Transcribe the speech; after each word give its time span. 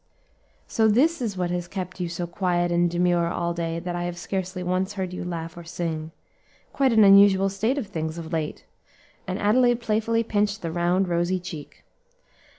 "So 0.65 0.87
this 0.87 1.21
is 1.21 1.37
what 1.37 1.51
has 1.51 1.67
kept 1.67 1.99
you 1.99 2.09
so 2.09 2.25
quiet 2.25 2.71
and 2.71 2.89
demure 2.89 3.27
all 3.27 3.53
day 3.53 3.77
that 3.77 3.95
I 3.95 4.05
have 4.05 4.17
scarcely 4.17 4.63
once 4.63 4.93
heard 4.93 5.13
you 5.13 5.23
laugh 5.23 5.55
or 5.55 5.63
sing; 5.63 6.11
quite 6.73 6.91
an 6.91 7.03
unusual 7.03 7.49
state 7.49 7.77
of 7.77 7.85
things 7.85 8.17
of 8.17 8.33
late," 8.33 8.65
and 9.27 9.37
Adelaide 9.37 9.79
playfully 9.79 10.23
pinched 10.23 10.63
the 10.63 10.71
round, 10.71 11.07
rosy 11.07 11.39
cheek. 11.39 11.83